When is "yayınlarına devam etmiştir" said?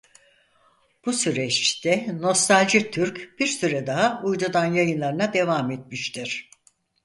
4.65-6.49